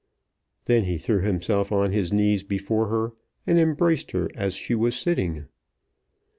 [0.65, 3.13] Then he threw himself on his knees before her,
[3.45, 5.45] and embraced her as she was sitting.